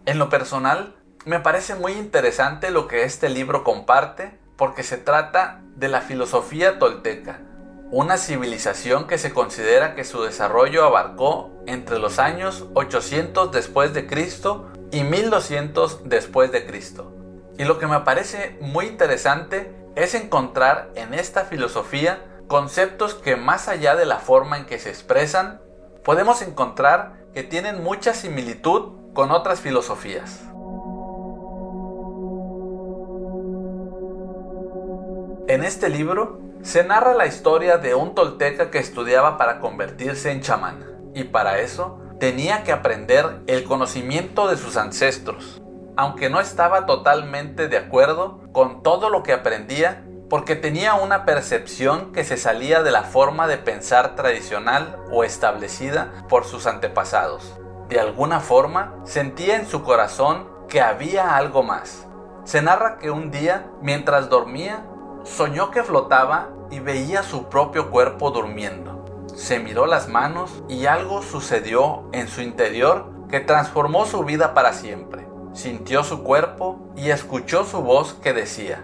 En 0.05 0.19
lo 0.19 0.29
personal, 0.29 0.95
me 1.25 1.39
parece 1.39 1.75
muy 1.75 1.93
interesante 1.93 2.71
lo 2.71 2.87
que 2.87 3.03
este 3.03 3.29
libro 3.29 3.63
comparte 3.63 4.37
porque 4.57 4.83
se 4.83 4.97
trata 4.97 5.61
de 5.75 5.87
la 5.87 6.01
filosofía 6.01 6.79
tolteca, 6.79 7.39
una 7.93 8.17
civilización 8.17 9.05
que 9.05 9.19
se 9.19 9.35
considera 9.35 9.93
que 9.93 10.03
su 10.03 10.23
desarrollo 10.23 10.83
abarcó 10.83 11.51
entre 11.67 11.99
los 11.99 12.17
años 12.17 12.65
800 12.73 13.51
después 13.51 13.93
de 13.93 14.07
Cristo 14.07 14.71
y 14.89 15.03
1200 15.03 16.09
después 16.09 16.51
de 16.51 16.65
Cristo. 16.65 17.13
Y 17.59 17.65
lo 17.65 17.77
que 17.77 17.85
me 17.85 17.99
parece 17.99 18.57
muy 18.61 18.87
interesante 18.87 19.71
es 19.95 20.15
encontrar 20.15 20.89
en 20.95 21.13
esta 21.13 21.45
filosofía 21.45 22.25
conceptos 22.47 23.13
que 23.13 23.35
más 23.35 23.67
allá 23.67 23.95
de 23.95 24.07
la 24.07 24.17
forma 24.17 24.57
en 24.57 24.65
que 24.65 24.79
se 24.79 24.89
expresan, 24.89 25.61
podemos 26.03 26.41
encontrar 26.41 27.27
que 27.35 27.43
tienen 27.43 27.83
mucha 27.83 28.15
similitud 28.15 29.13
con 29.13 29.29
otras 29.29 29.59
filosofías. 29.61 30.39
En 35.47 35.63
este 35.63 35.89
libro 35.89 36.52
se 36.63 36.85
narra 36.85 37.13
la 37.13 37.25
historia 37.25 37.77
de 37.77 37.93
un 37.93 38.15
tolteca 38.15 38.71
que 38.71 38.79
estudiaba 38.79 39.37
para 39.37 39.59
convertirse 39.59 40.31
en 40.31 40.39
chamán 40.39 40.85
y 41.13 41.25
para 41.25 41.59
eso 41.59 41.99
tenía 42.21 42.63
que 42.63 42.71
aprender 42.71 43.41
el 43.47 43.65
conocimiento 43.65 44.47
de 44.47 44.55
sus 44.55 44.77
ancestros. 44.77 45.61
Aunque 45.97 46.29
no 46.29 46.39
estaba 46.39 46.85
totalmente 46.85 47.67
de 47.67 47.77
acuerdo 47.77 48.39
con 48.53 48.81
todo 48.81 49.09
lo 49.09 49.23
que 49.23 49.33
aprendía, 49.33 50.05
porque 50.29 50.55
tenía 50.55 50.93
una 50.95 51.25
percepción 51.25 52.13
que 52.13 52.23
se 52.23 52.37
salía 52.37 52.81
de 52.81 52.91
la 52.91 53.03
forma 53.03 53.45
de 53.47 53.57
pensar 53.57 54.15
tradicional 54.15 54.97
o 55.11 55.25
establecida 55.25 56.25
por 56.29 56.45
sus 56.45 56.65
antepasados. 56.65 57.59
De 57.89 57.99
alguna 57.99 58.39
forma, 58.39 58.95
sentía 59.03 59.57
en 59.57 59.67
su 59.67 59.83
corazón 59.83 60.47
que 60.69 60.81
había 60.81 61.35
algo 61.35 61.61
más. 61.61 62.07
Se 62.45 62.61
narra 62.61 62.97
que 62.97 63.11
un 63.11 63.31
día, 63.31 63.67
mientras 63.81 64.29
dormía, 64.29 64.85
soñó 65.23 65.71
que 65.71 65.83
flotaba 65.83 66.49
y 66.73 66.79
veía 66.79 67.21
su 67.21 67.49
propio 67.49 67.91
cuerpo 67.91 68.31
durmiendo. 68.31 69.27
Se 69.35 69.59
miró 69.59 69.85
las 69.85 70.07
manos 70.07 70.63
y 70.67 70.87
algo 70.87 71.21
sucedió 71.21 72.09
en 72.13 72.27
su 72.27 72.41
interior 72.41 73.11
que 73.29 73.39
transformó 73.39 74.07
su 74.07 74.23
vida 74.23 74.55
para 74.55 74.73
siempre. 74.73 75.27
Sintió 75.53 76.03
su 76.03 76.23
cuerpo 76.23 76.79
y 76.95 77.11
escuchó 77.11 77.63
su 77.63 77.81
voz 77.81 78.15
que 78.15 78.33
decía, 78.33 78.83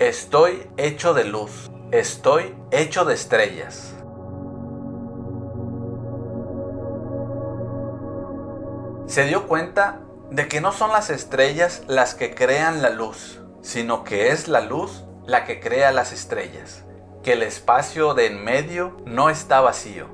Estoy 0.00 0.68
hecho 0.76 1.14
de 1.14 1.24
luz, 1.24 1.70
estoy 1.92 2.56
hecho 2.72 3.04
de 3.04 3.14
estrellas. 3.14 3.94
Se 9.06 9.24
dio 9.24 9.46
cuenta 9.46 10.00
de 10.30 10.48
que 10.48 10.60
no 10.60 10.72
son 10.72 10.90
las 10.90 11.08
estrellas 11.08 11.82
las 11.86 12.14
que 12.14 12.34
crean 12.34 12.82
la 12.82 12.90
luz, 12.90 13.40
sino 13.62 14.02
que 14.02 14.28
es 14.28 14.48
la 14.48 14.60
luz 14.60 15.04
la 15.24 15.44
que 15.44 15.60
crea 15.60 15.92
las 15.92 16.12
estrellas, 16.12 16.84
que 17.28 17.34
el 17.34 17.42
espacio 17.42 18.14
de 18.14 18.24
en 18.24 18.42
medio 18.42 18.96
no 19.04 19.28
está 19.28 19.60
vacío 19.60 20.06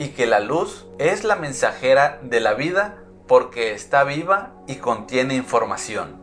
y 0.00 0.08
que 0.08 0.26
la 0.26 0.40
luz 0.40 0.84
es 0.98 1.22
la 1.22 1.36
mensajera 1.36 2.18
de 2.22 2.40
la 2.40 2.54
vida 2.54 3.04
porque 3.28 3.70
está 3.70 4.02
viva 4.02 4.52
y 4.66 4.74
contiene 4.78 5.36
información, 5.36 6.20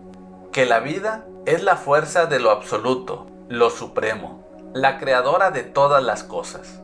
que 0.52 0.66
la 0.66 0.82
vida 0.82 1.26
es 1.46 1.64
la 1.64 1.78
fuerza 1.78 2.26
de 2.26 2.42
lo 2.42 2.52
absoluto, 2.52 3.26
lo 3.48 3.70
supremo, 3.70 4.46
la 4.74 5.00
creadora 5.00 5.50
de 5.50 5.64
todas 5.64 6.04
las 6.04 6.26
cosas. 6.26 6.82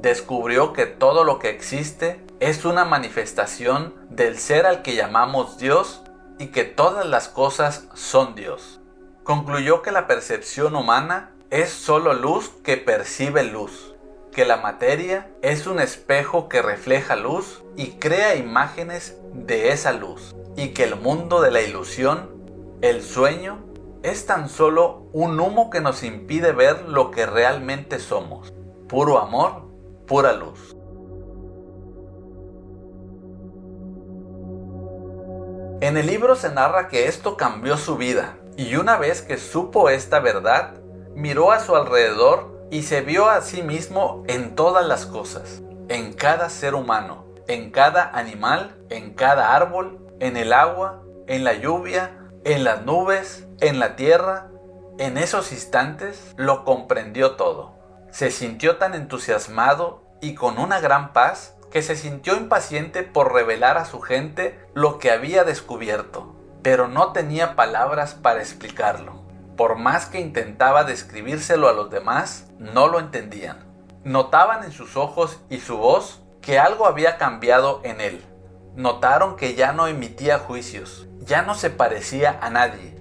Descubrió 0.00 0.72
que 0.72 0.86
todo 0.86 1.22
lo 1.22 1.38
que 1.38 1.50
existe 1.50 2.20
es 2.40 2.64
una 2.64 2.84
manifestación 2.84 3.94
del 4.10 4.38
ser 4.40 4.66
al 4.66 4.82
que 4.82 4.96
llamamos 4.96 5.56
Dios 5.56 6.02
y 6.40 6.48
que 6.48 6.64
todas 6.64 7.06
las 7.06 7.28
cosas 7.28 7.86
son 7.94 8.34
Dios. 8.34 8.80
Concluyó 9.22 9.82
que 9.82 9.92
la 9.92 10.08
percepción 10.08 10.74
humana 10.74 11.30
es 11.50 11.70
solo 11.70 12.12
luz 12.12 12.50
que 12.62 12.76
percibe 12.76 13.42
luz, 13.42 13.94
que 14.32 14.44
la 14.44 14.58
materia 14.58 15.30
es 15.40 15.66
un 15.66 15.80
espejo 15.80 16.48
que 16.48 16.60
refleja 16.60 17.16
luz 17.16 17.62
y 17.74 17.92
crea 17.92 18.36
imágenes 18.36 19.18
de 19.32 19.70
esa 19.70 19.92
luz, 19.92 20.36
y 20.56 20.74
que 20.74 20.84
el 20.84 20.96
mundo 20.96 21.40
de 21.40 21.50
la 21.50 21.62
ilusión, 21.62 22.28
el 22.82 23.02
sueño, 23.02 23.64
es 24.02 24.26
tan 24.26 24.50
solo 24.50 25.08
un 25.12 25.40
humo 25.40 25.70
que 25.70 25.80
nos 25.80 26.02
impide 26.02 26.52
ver 26.52 26.82
lo 26.82 27.10
que 27.10 27.24
realmente 27.24 27.98
somos, 27.98 28.52
puro 28.86 29.18
amor, 29.18 29.62
pura 30.06 30.34
luz. 30.34 30.76
En 35.80 35.96
el 35.96 36.06
libro 36.06 36.34
se 36.34 36.50
narra 36.50 36.88
que 36.88 37.06
esto 37.06 37.36
cambió 37.36 37.76
su 37.78 37.96
vida 37.96 38.36
y 38.56 38.76
una 38.76 38.98
vez 38.98 39.22
que 39.22 39.38
supo 39.38 39.88
esta 39.88 40.18
verdad, 40.20 40.74
miró 41.18 41.50
a 41.50 41.58
su 41.58 41.74
alrededor 41.74 42.68
y 42.70 42.84
se 42.84 43.00
vio 43.00 43.28
a 43.28 43.40
sí 43.40 43.62
mismo 43.62 44.22
en 44.28 44.54
todas 44.54 44.86
las 44.86 45.04
cosas, 45.04 45.62
en 45.88 46.12
cada 46.12 46.48
ser 46.48 46.76
humano, 46.76 47.24
en 47.48 47.72
cada 47.72 48.08
animal, 48.16 48.76
en 48.88 49.14
cada 49.14 49.56
árbol, 49.56 49.98
en 50.20 50.36
el 50.36 50.52
agua, 50.52 51.02
en 51.26 51.42
la 51.42 51.54
lluvia, 51.54 52.12
en 52.44 52.62
las 52.62 52.84
nubes, 52.84 53.48
en 53.60 53.80
la 53.80 53.96
tierra. 53.96 54.46
En 54.98 55.18
esos 55.18 55.50
instantes 55.50 56.34
lo 56.36 56.64
comprendió 56.64 57.32
todo. 57.32 57.74
Se 58.12 58.30
sintió 58.30 58.76
tan 58.76 58.94
entusiasmado 58.94 60.04
y 60.20 60.34
con 60.34 60.58
una 60.58 60.78
gran 60.78 61.12
paz 61.12 61.56
que 61.72 61.82
se 61.82 61.96
sintió 61.96 62.36
impaciente 62.36 63.02
por 63.02 63.32
revelar 63.32 63.76
a 63.76 63.86
su 63.86 64.00
gente 64.00 64.56
lo 64.72 65.00
que 65.00 65.10
había 65.10 65.42
descubierto, 65.42 66.36
pero 66.62 66.86
no 66.86 67.12
tenía 67.12 67.56
palabras 67.56 68.14
para 68.14 68.40
explicarlo. 68.40 69.17
Por 69.58 69.74
más 69.74 70.06
que 70.06 70.20
intentaba 70.20 70.84
describírselo 70.84 71.68
a 71.68 71.72
los 71.72 71.90
demás, 71.90 72.46
no 72.60 72.86
lo 72.86 73.00
entendían. 73.00 73.58
Notaban 74.04 74.62
en 74.62 74.70
sus 74.70 74.96
ojos 74.96 75.40
y 75.50 75.58
su 75.58 75.78
voz 75.78 76.22
que 76.40 76.60
algo 76.60 76.86
había 76.86 77.18
cambiado 77.18 77.80
en 77.82 78.00
él. 78.00 78.24
Notaron 78.76 79.34
que 79.34 79.56
ya 79.56 79.72
no 79.72 79.88
emitía 79.88 80.38
juicios, 80.38 81.08
ya 81.18 81.42
no 81.42 81.56
se 81.56 81.70
parecía 81.70 82.38
a 82.40 82.50
nadie. 82.50 82.94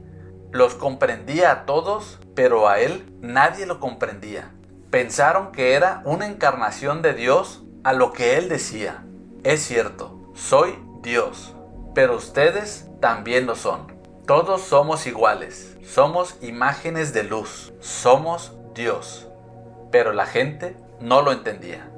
Los 0.51 0.73
comprendía 0.73 1.51
a 1.51 1.65
todos, 1.67 2.17
pero 2.33 2.67
a 2.67 2.79
él 2.79 3.05
nadie 3.21 3.67
lo 3.67 3.79
comprendía. 3.79 4.51
Pensaron 4.89 5.51
que 5.51 5.73
era 5.73 6.01
una 6.05 6.25
encarnación 6.25 7.03
de 7.03 7.13
Dios 7.13 7.61
a 7.83 7.93
lo 7.93 8.13
que 8.13 8.35
él 8.35 8.49
decía. 8.49 9.03
Es 9.43 9.63
cierto, 9.63 10.31
soy 10.33 10.79
Dios, 11.03 11.53
pero 11.93 12.15
ustedes 12.15 12.87
también 12.99 13.45
lo 13.45 13.55
son. 13.55 13.95
Todos 14.25 14.63
somos 14.63 15.05
iguales, 15.05 15.76
somos 15.87 16.35
imágenes 16.41 17.13
de 17.13 17.23
luz, 17.23 17.73
somos 17.79 18.51
Dios. 18.75 19.27
Pero 19.89 20.11
la 20.11 20.25
gente 20.25 20.75
no 20.99 21.21
lo 21.21 21.31
entendía. 21.31 21.89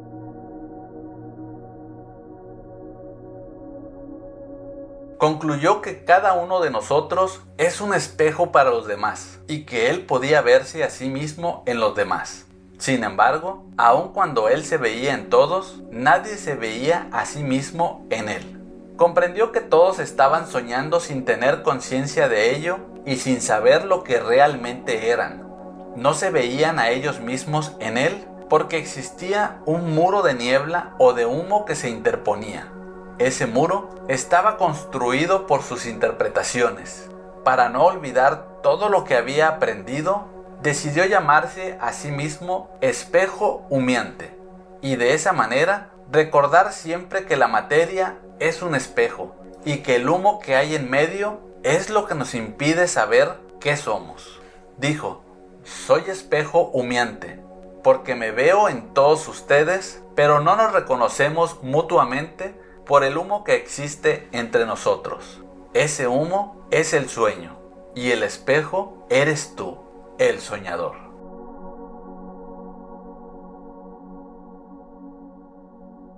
Concluyó 5.17 5.82
que 5.82 6.06
cada 6.06 6.34
uno 6.34 6.62
de 6.62 6.69
nosotros 6.69 7.41
es 7.58 7.82
un 7.82 7.93
espejo 7.93 8.52
para 8.52 8.69
los 8.69 8.88
demás 8.88 9.39
y 9.47 9.65
que 9.65 9.89
él 9.89 10.06
podía 10.06 10.41
verse 10.41 10.84
a 10.84 10.89
sí 10.89 11.10
mismo 11.10 11.63
en 11.65 11.80
los 11.80 11.95
demás. 11.95 12.45
Sin 12.78 13.04
embargo, 13.04 13.65
aun 13.75 14.13
cuando 14.13 14.47
él 14.47 14.63
se 14.63 14.78
veía 14.78 15.13
en 15.13 15.30
todos, 15.30 15.82
nadie 15.91 16.38
se 16.38 16.56
veía 16.56 17.10
a 17.12 17.25
sí 17.25 17.43
mismo 17.43 18.06
en 18.12 18.30
él. 18.30 18.56
Comprendió 18.95 19.52
que 19.52 19.60
todos 19.60 19.99
estaban 19.99 20.47
soñando 20.47 21.02
sin 21.02 21.25
tener 21.25 21.63
conciencia 21.63 22.30
de 22.30 22.56
ello 22.56 22.88
y 23.06 23.18
sin 23.18 23.42
saber 23.42 23.86
lo 23.86 24.04
que 24.04 24.20
realmente 24.20 25.10
eran. 25.10 25.48
No 25.96 26.14
se 26.14 26.30
veían 26.30 26.80
a 26.80 26.90
ellos 26.90 27.20
mismos 27.20 27.74
en 27.80 27.98
él 27.98 28.28
porque 28.50 28.78
existía 28.78 29.60
un 29.66 29.94
muro 29.94 30.22
de 30.22 30.34
niebla 30.34 30.96
o 30.98 31.14
de 31.14 31.26
humo 31.26 31.66
que 31.66 31.76
se 31.76 31.90
interponía. 31.90 32.68
Ese 33.20 33.46
muro 33.46 33.90
estaba 34.08 34.58
construido 34.58 35.46
por 35.46 35.62
sus 35.62 35.86
interpretaciones. 35.86 37.10
Para 37.44 37.70
no 37.70 37.86
olvidar 37.86 38.62
todo 38.64 38.90
lo 38.90 39.04
que 39.04 39.16
había 39.16 39.48
aprendido, 39.48 40.26
decidió 40.62 41.06
llamarse 41.06 41.78
a 41.80 41.94
sí 41.94 42.12
mismo 42.12 42.70
espejo 42.82 43.66
humeante 43.70 44.38
y 44.82 44.96
de 44.96 45.14
esa 45.14 45.34
manera 45.34 45.90
recordar 46.12 46.74
siempre 46.74 47.26
que 47.26 47.38
la 47.38 47.48
materia 47.48 48.18
es 48.40 48.62
un 48.62 48.76
espejo 48.76 49.36
y 49.65 49.78
que 49.78 49.95
el 49.95 50.10
humo 50.10 50.39
que 50.39 50.56
hay 50.56 50.76
en 50.76 50.89
medio 50.89 51.39
es 51.63 51.89
lo 51.89 52.06
que 52.06 52.15
nos 52.15 52.34
impide 52.36 52.88
saber 52.88 53.39
qué 53.60 53.76
somos. 53.78 54.39
Dijo, 54.78 55.22
soy 55.63 56.04
espejo 56.08 56.69
humeante, 56.74 57.41
porque 57.84 58.15
me 58.15 58.32
veo 58.32 58.69
en 58.69 58.93
todos 58.93 59.28
ustedes, 59.28 60.02
pero 60.15 60.39
no 60.39 60.56
nos 60.56 60.74
reconocemos 60.74 61.62
mutuamente 61.63 62.60
por 62.86 63.04
el 63.04 63.17
humo 63.17 63.43
que 63.43 63.56
existe 63.56 64.28
entre 64.32 64.65
nosotros. 64.65 65.41
Ese 65.74 66.08
humo 66.08 66.65
es 66.72 66.93
el 66.93 67.10
sueño 67.10 67.58
y 67.93 68.12
el 68.12 68.24
espejo 68.24 69.06
eres 69.10 69.56
tú 69.56 69.78
el 70.17 70.39
soñador. 70.39 70.95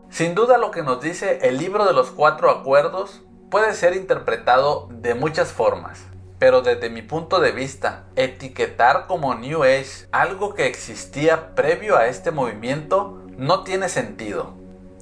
Sin 0.10 0.36
duda 0.36 0.58
lo 0.58 0.72
que 0.72 0.84
nos 0.84 1.02
dice 1.02 1.40
el 1.42 1.58
libro 1.58 1.86
de 1.86 1.94
los 1.94 2.12
cuatro 2.12 2.50
acuerdos 2.50 3.24
puede 3.52 3.74
ser 3.74 3.96
interpretado 3.98 4.88
de 4.90 5.14
muchas 5.14 5.52
formas, 5.52 6.00
pero 6.40 6.62
desde 6.62 6.90
mi 6.90 7.02
punto 7.02 7.42
de 7.42 7.52
vista, 7.52 8.06
etiquetar 8.16 9.08
como 9.08 9.36
New 9.36 9.64
Age 9.64 10.08
algo 10.14 10.56
que 10.56 10.68
existía 10.68 11.54
previo 11.54 11.98
a 11.98 12.08
este 12.08 12.32
movimiento 12.32 13.22
no 13.38 13.64
tiene 13.64 13.90
sentido. 13.90 14.54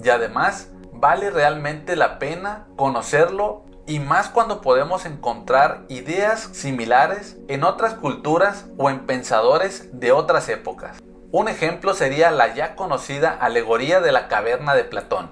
Y 0.03 0.09
además, 0.09 0.71
vale 0.91 1.29
realmente 1.29 1.95
la 1.95 2.17
pena 2.17 2.65
conocerlo 2.75 3.65
y 3.85 3.99
más 3.99 4.29
cuando 4.29 4.61
podemos 4.61 5.05
encontrar 5.05 5.85
ideas 5.87 6.49
similares 6.51 7.37
en 7.47 7.63
otras 7.63 7.93
culturas 7.93 8.65
o 8.77 8.89
en 8.89 9.05
pensadores 9.05 9.99
de 9.99 10.11
otras 10.11 10.49
épocas. 10.49 10.97
Un 11.31 11.49
ejemplo 11.49 11.93
sería 11.93 12.31
la 12.31 12.55
ya 12.55 12.75
conocida 12.75 13.29
alegoría 13.29 14.01
de 14.01 14.11
la 14.11 14.27
caverna 14.27 14.73
de 14.73 14.85
Platón. 14.85 15.29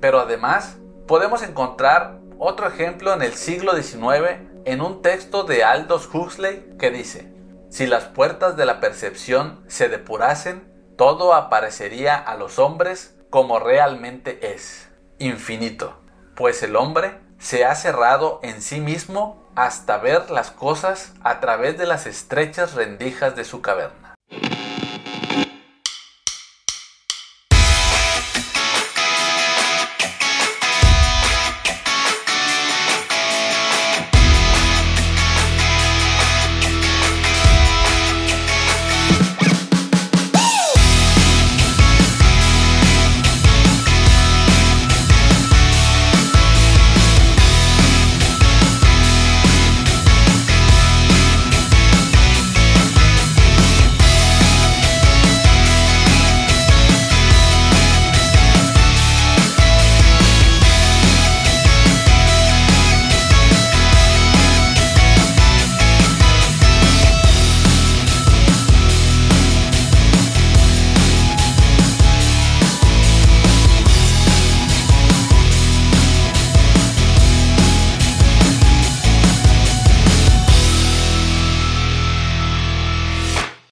Pero 0.00 0.20
además 0.20 0.76
podemos 1.08 1.42
encontrar 1.42 2.21
otro 2.42 2.66
ejemplo 2.66 3.14
en 3.14 3.22
el 3.22 3.34
siglo 3.34 3.80
XIX 3.80 4.40
en 4.64 4.80
un 4.80 5.00
texto 5.00 5.44
de 5.44 5.62
Aldous 5.62 6.12
Huxley 6.12 6.74
que 6.76 6.90
dice, 6.90 7.32
si 7.70 7.86
las 7.86 8.06
puertas 8.06 8.56
de 8.56 8.66
la 8.66 8.80
percepción 8.80 9.64
se 9.68 9.88
depurasen, 9.88 10.68
todo 10.98 11.34
aparecería 11.34 12.16
a 12.16 12.36
los 12.36 12.58
hombres 12.58 13.14
como 13.30 13.60
realmente 13.60 14.54
es, 14.54 14.88
infinito, 15.18 16.00
pues 16.34 16.64
el 16.64 16.74
hombre 16.74 17.20
se 17.38 17.64
ha 17.64 17.76
cerrado 17.76 18.40
en 18.42 18.60
sí 18.60 18.80
mismo 18.80 19.48
hasta 19.54 19.98
ver 19.98 20.30
las 20.30 20.50
cosas 20.50 21.12
a 21.22 21.38
través 21.38 21.78
de 21.78 21.86
las 21.86 22.06
estrechas 22.06 22.74
rendijas 22.74 23.36
de 23.36 23.44
su 23.44 23.62
caverna. 23.62 24.16